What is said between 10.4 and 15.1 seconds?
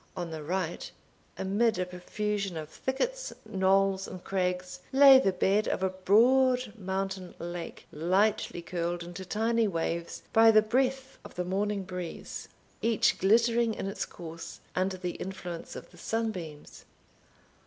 the breath of the morning breeze, each glittering in its course under